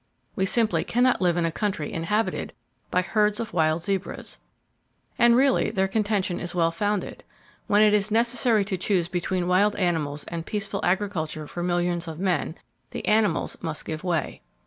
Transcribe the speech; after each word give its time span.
We 0.35 0.47
simply 0.47 0.83
can 0.83 1.03
not 1.03 1.21
live 1.21 1.37
in 1.37 1.45
a 1.45 1.51
country 1.51 1.93
inhabited 1.93 2.53
by 2.89 3.03
herds 3.03 3.39
of 3.39 3.53
wild 3.53 3.83
zebras." 3.83 4.39
And 5.19 5.35
really, 5.35 5.69
their 5.69 5.87
contention 5.87 6.39
is 6.39 6.55
well 6.55 6.71
founded. 6.71 7.23
When 7.67 7.83
it 7.83 7.93
is 7.93 8.09
necessary 8.09 8.65
to 8.65 8.77
choose 8.79 9.07
between 9.07 9.47
wild 9.47 9.75
animals 9.75 10.23
and 10.23 10.43
peaceful 10.43 10.83
agriculture 10.83 11.45
for 11.45 11.61
millions 11.61 12.07
of 12.07 12.17
men, 12.17 12.55
the 12.89 13.07
animals 13.07 13.57
must 13.61 13.85
give 13.85 14.03
way. 14.03 14.41